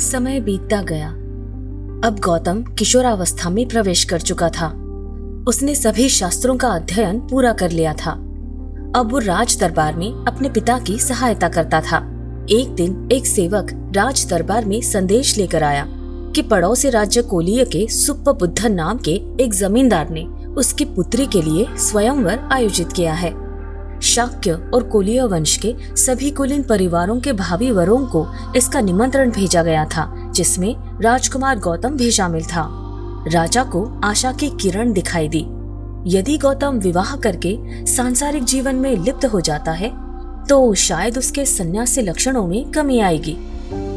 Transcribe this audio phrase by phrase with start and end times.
[0.00, 1.08] समय बीतता गया।
[2.08, 4.66] अब गौतम किशोरावस्था में प्रवेश कर चुका था।
[5.48, 8.10] उसने सभी शास्त्रों का अध्ययन पूरा कर लिया था।
[8.96, 11.96] अब वो राज दरबार में अपने पिता की सहायता करता था।
[12.50, 15.86] एक दिन एक सेवक राज दरबार में संदेश लेकर आया
[16.34, 21.66] कि पड़ोसी राज्य कोलिय के सुप्प नाम के एक जमींदार ने उसकी पुत्री के लिए
[21.76, 23.49] स्वयंवर आयोजित किया है।
[24.02, 28.26] शाक्य और कोलिय वंश के सभी कुलीन परिवारों के भावी वरों को
[28.56, 32.66] इसका निमंत्रण भेजा गया था, जिसमें राजकुमार गौतम भी शामिल था।
[33.28, 35.46] राजा को आशा की किरण दिखाई दी।
[36.06, 39.92] यदि गौतम विवाह करके सांसारिक जीवन में लिप्त हो जाता है
[40.46, 43.36] तो शायद उसके सन्यासी लक्षणों में कमी आएगी।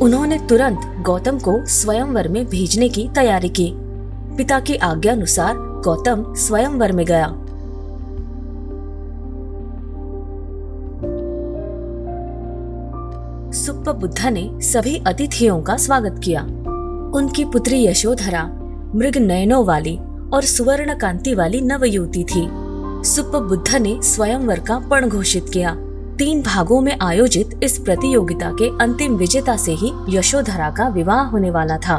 [0.00, 3.72] उन्होंने तुरंत गौतम को स्वयंवर में भेजने की तैयारी की।
[4.36, 5.54] पिता की आज्ञा अनुसार
[5.84, 7.26] गौतम स्वयंवर में गया।
[13.52, 16.42] सुप्प बुद्धा ने सभी अतिथियों का स्वागत किया।
[17.14, 18.42] उनकी पुत्री यशोधरा
[18.94, 19.96] मृग नयनों वाली
[20.32, 22.46] और सुवर्ण कांति वाली नव युवती थी।
[23.04, 25.74] सुप्प बुद्धा ने स्वयंवर का पण घोषित किया।
[26.18, 31.50] तीन भागों में आयोजित इस प्रतियोगिता के अंतिम विजेता से ही यशोधरा का विवाह होने
[31.50, 31.98] वाला था।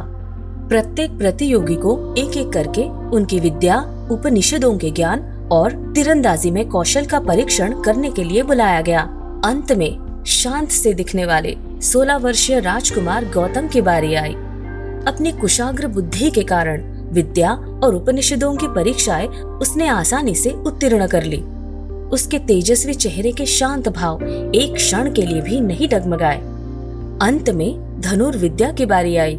[0.69, 3.79] प्रत्येक प्रतियोगी को एक एक करके उनकी विद्या,
[4.11, 9.01] उपनिषदों के ज्ञान और तीरंदाजी में कौशल का परीक्षण करने के लिए बुलाया गया।
[9.45, 14.33] अंत में शांत से दिखने वाले 16 वर्षीय राजकुमार गौतम की बारी आई।
[15.07, 17.51] अपनी कुशाग्र बुद्धि के कारण विद्या
[17.83, 21.41] और उपनिषदों की परीक्षाएँ उसने आसानी से उत्तीर्ण कर ली।
[22.09, 24.23] उसके तेजस्वी चेहरे के शांत भाव
[24.55, 26.37] एक क्षण के लिए भी नहीं डगमगाए।
[27.27, 29.37] अंत में धनुर्विद्या की बारी आई।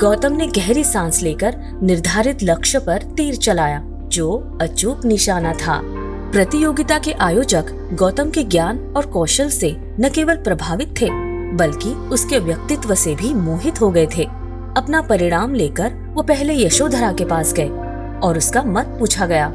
[0.00, 5.93] गौतम ने गहरी सांस लेकर निर्धारित लक्ष्य पर तीर चलाया, जो अचूक निशाना था।
[6.34, 11.08] प्रतियोगिता के आयोजक गौतम के ज्ञान और कौशल से न केवल प्रभावित थे,
[11.56, 14.24] बल्कि उसके व्यक्तित्व से भी मोहित हो गए थे।
[14.76, 17.68] अपना परिणाम लेकर वो पहले यशोधरा के पास गए
[18.20, 19.46] और उसका मत पूछा गया।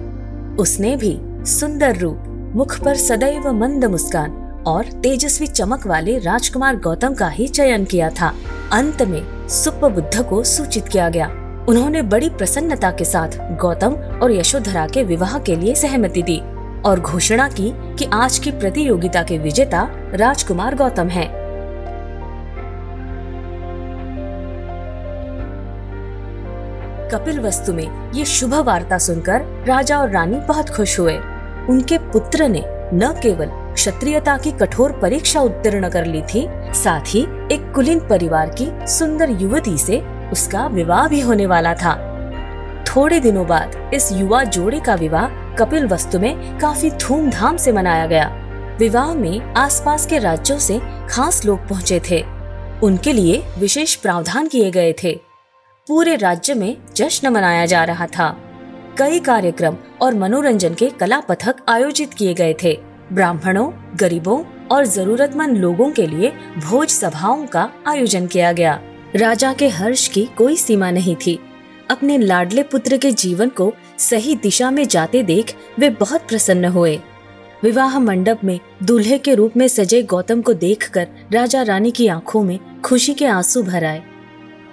[0.60, 7.14] उसने भी सुंदर रूप, मुख पर सदैव मंद मुस्कान और तेजस्वी चमक वाले राजकुमार गौतम
[7.14, 8.34] का ही चयन किया था।
[8.72, 11.28] अंत में सुप्प बुद्ध को सूचित किया गया।
[11.70, 16.42] उन्होंने बड़ी प्रसन्नता के साथ गौतम और यशोधरा के विवाह के लिए सहमति दी।
[16.86, 21.28] और घोषणा की कि आज की प्रतियोगिता के विजेता राजकुमार गौतम हैं।
[27.12, 31.18] कपिल वस्तु में ये शुभ वार्ता सुनकर राजा और रानी बहुत खुश हुए
[31.70, 32.64] उनके पुत्र ने
[32.94, 38.56] न केवल क्षत्रियता की कठोर परीक्षा उत्तीर्ण कर ली थी, साथ ही एक कुलीन परिवार
[38.62, 40.02] की सुंदर युवती से
[40.32, 41.96] उसका विवाह भी होने वाला था
[42.88, 48.06] थोड़े दिनों बाद इस युवा जोड़े का विवाह कपिल वस्तु में काफ़ी धूमधाम से मनाया
[48.06, 48.28] गया।
[48.80, 52.26] विवाह में आसपास के राज्यों से खास लोग पहुँचे थे।
[52.84, 55.20] उनके लिए विशेष प्रावधान किए गए थे।
[55.88, 58.38] पूरे राज्य में जश्न मनाया जा रहा था।
[58.98, 62.80] कई कार्यक्रम और मनोरंजन के कला पथक आयोजित किए गए थे।
[63.14, 68.80] ब्राह्मणों, गरीबों और जरूरतमंद लोगों के लिए भोज सभाओं का आयोजन किया गया।
[69.16, 71.40] राजा के हर्ष की कोई सीमा नहीं थी।
[71.92, 77.00] अपने लाडले पुत्र के जीवन को सही दिशा में जाते देख वे बहुत प्रसन्न हुए।
[77.64, 82.44] विवाह मंडप में दूल्हे के रूप में सजे गौतम को देखकर राजा रानी की आँखों
[82.44, 84.04] में खुशी के आँसू भर आए।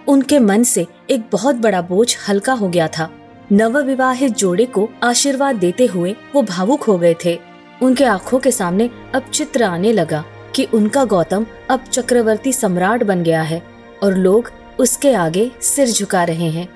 [0.09, 3.11] उनके मन से एक बहुत बड़ा बोझ हल्का हो गया था।
[3.53, 7.39] नव विवाहित जोड़े को आशीर्वाद देते हुए वो भावुक हो गए थे।
[7.83, 13.23] उनके आँखों के सामने अब चित्र आने लगा कि उनका गौतम अब चक्रवर्ती सम्राट बन
[13.23, 13.63] गया है
[14.03, 14.51] और लोग
[14.81, 16.76] उसके आगे सिर झुका रहे हैं।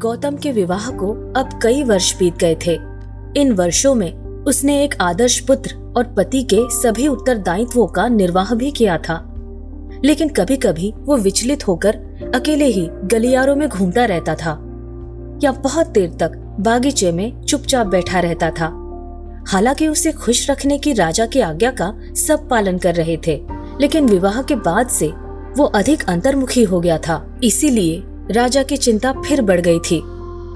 [0.00, 2.78] गौतम के विवाह को अब कई वर्ष बीत गए थे।
[3.36, 4.12] इन वर्षों में
[4.44, 9.34] उसने एक आदर्श पुत्र और पति के सभी उत्तरदायित्वों का निर्वाह भी किया था।
[10.04, 11.96] लेकिन कभी कभी वो विचलित होकर
[12.34, 14.50] अकेले ही गलियारों में घूमता रहता था,
[15.42, 18.66] या बहुत देर तक बागीचे में चुपचाप बैठा रहता था।
[19.48, 23.40] हालाँकि उसे खुश रखने की राजा की आज्ञा का सब पालन कर रहे थे,
[23.80, 25.12] लेकिन विवाह के बाद से
[25.56, 29.96] वो अधिक अंतर्मुखी हो गया था। इसीलिए राजा की चिंता फिर बढ़ गई थी।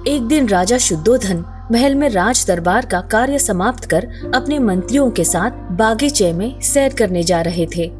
[0.09, 5.25] एक दिन राजा शुद्धोधन महल में राज दरबार का कार्य समाप्त कर अपने मंत्रियों के
[5.25, 7.91] साथ बागीचे में सैर करने जा रहे थे।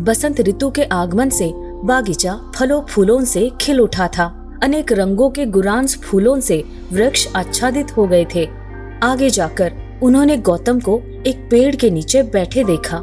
[0.00, 1.52] बसंत ऋतु के आगमन से
[1.84, 7.96] बागीचा फलों फूलों से खिल उठा था। अनेक रंगों के गुरांस फूलों से वृक्ष आच्छादित
[7.96, 8.48] हो गए थे।
[9.02, 9.72] आगे जाकर
[10.02, 13.02] उन्होंने गौतम को एक पेड़ के नीचे बैठे देखा।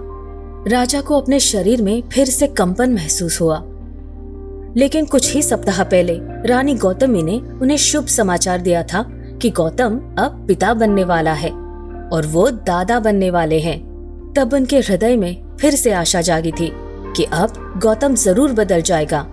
[0.67, 3.63] राजा को अपने शरीर में फिर से कंपन महसूस हुआ।
[4.77, 9.03] लेकिन कुछ ही सप्ताह पहले रानी गौतमी ने उन्हें शुभ समाचार दिया था
[9.41, 11.51] कि गौतम अब पिता बनने वाला है
[12.13, 13.77] और वो दादा बनने वाले हैं।
[14.37, 16.71] तब उनके हृदय में फिर से आशा जागी थी
[17.17, 19.25] कि अब गौतम ज़रूर बदल जाएगा।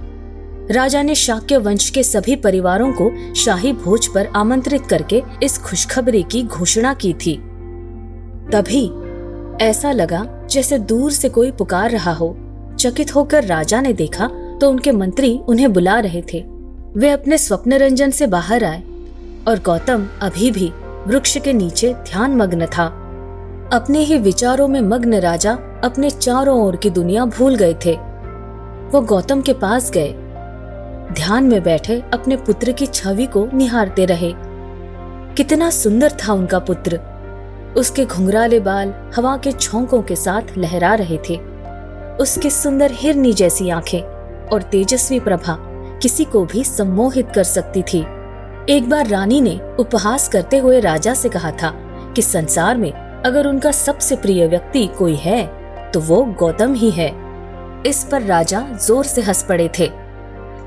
[0.71, 6.23] राजा ने शाक्य वंश के सभी परिवारों को शाही भोज पर आमंत्रित करके इस खुशखबरी
[6.23, 7.37] की घोषणा की थी।
[8.53, 8.85] तभी
[9.65, 12.37] ऐसा लगा जैसे दूर से कोई पुकार रहा हो।
[12.79, 14.31] चकित होकर राजा ने देखा
[14.63, 16.45] तो उनके मंत्री उन्हें बुला रहे थे।
[16.97, 18.83] वे अपने स्वप्न रंजन से बाहर आए
[19.49, 20.73] और गौतम अभी भी
[21.07, 22.87] वृक्ष के नीचे ध्यान मग्न था।
[23.73, 27.93] अपने ही विचारों में मग्न राजा अपने चारों ओर की दुनिया भूल गए थे।
[28.93, 30.09] वो गौतम के पास गए।
[31.13, 34.35] ध्यान में बैठे अपने पुत्र की छवि को निहारते रहे।
[35.35, 37.01] कितना सुंदर था उनका पुत्र।
[37.77, 41.37] उसके घुंघराले बाल हवा के छोंकों के साथ लहरा रहे थे।
[42.21, 44.22] उसकी सुंदर हिरनी जैसी आँखें
[44.53, 45.57] और तेजस्वी प्रभा
[46.03, 48.01] किसी को भी सम्मोहित कर सकती थी।
[48.69, 51.71] एक बार रानी ने उपहास करते हुए राजा से कहा था
[52.17, 55.45] कि संसार में अगर उनका सबसे प्रिय व्यक्ति कोई है
[55.93, 57.09] तो वो गौतम ही है।
[57.87, 59.91] इस पर राजा ज़ोर से हंस पड़े थे,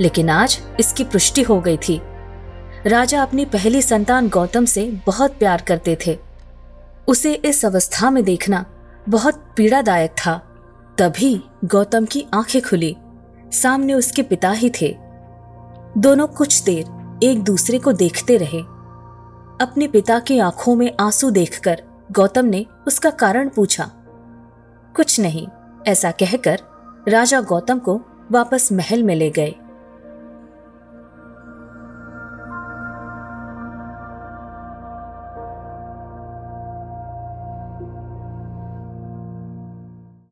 [0.01, 1.99] लेकिन आज इसकी पुष्टि हो गई थी।
[2.87, 6.17] राजा अपनी पहली संतान गौतम से बहुत प्यार करते थे।
[7.07, 8.65] उसे इस अवस्था में देखना
[9.09, 10.35] बहुत पीड़ादायक था।
[10.97, 12.95] तभी गौतम की आँखें खुली।
[13.51, 14.97] सामने उसके पिता ही थे।
[15.97, 18.59] दोनों कुछ देर एक दूसरे को देखते रहे।
[19.61, 23.91] अपने पिता की आँखों में आँसू देखकर गौतम ने उसका कारण पूछा।
[24.95, 25.47] कुछ नहीं,
[25.87, 26.59] ऐसा कहकर
[27.07, 28.01] राजा गौतम को
[28.31, 29.55] वापस महल में ले गए।